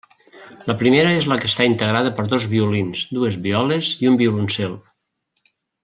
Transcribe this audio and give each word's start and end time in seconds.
La 0.69 0.75
primera 0.79 1.11
és 1.17 1.27
la 1.31 1.37
que 1.43 1.47
està 1.51 1.67
integrada 1.73 2.13
per 2.21 2.25
dos 2.33 2.47
violins, 2.55 3.05
dues 3.19 3.39
violes 3.47 3.93
i 4.07 4.11
un 4.15 4.19
violoncel. 4.25 4.75